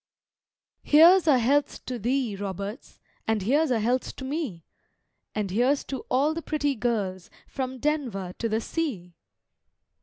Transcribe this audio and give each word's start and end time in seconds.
Here's 0.81 1.27
a 1.27 1.37
health 1.37 1.85
to 1.85 1.99
thee, 1.99 2.35
Roberts, 2.35 2.99
And 3.27 3.43
here's 3.43 3.69
a 3.69 3.79
health 3.79 4.15
to 4.15 4.25
me; 4.25 4.63
And 5.35 5.51
here's 5.51 5.83
to 5.83 6.07
all 6.09 6.33
the 6.33 6.41
pretty 6.41 6.73
girls 6.73 7.29
From 7.45 7.77
Denver 7.77 8.33
to 8.39 8.49
the 8.49 8.61
sea! 8.61 9.13